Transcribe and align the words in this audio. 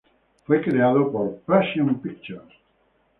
Fue 0.45 0.61
creado 0.63 1.11
por 1.11 1.41
Passion 1.41 2.01
Pictures. 2.01 2.53